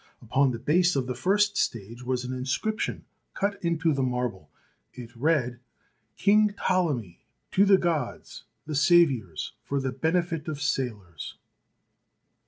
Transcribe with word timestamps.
Upon 0.19 0.49
the 0.49 0.57
base 0.57 0.95
of 0.95 1.05
the 1.05 1.13
first 1.13 1.57
stage 1.57 2.01
was 2.01 2.25
an 2.25 2.33
inscription 2.33 3.05
cut 3.35 3.63
into 3.63 3.93
the 3.93 4.01
marble. 4.01 4.49
It 4.93 5.15
read: 5.15 5.59
'King 6.17 6.55
Ptolemy, 6.57 7.19
to 7.51 7.65
the 7.65 7.77
Gods, 7.77 8.45
the 8.65 8.73
Saviours, 8.73 9.53
for 9.63 9.79
the 9.79 9.91
Benefit 9.91 10.47
of 10.47 10.59
Sailors." 10.59 11.35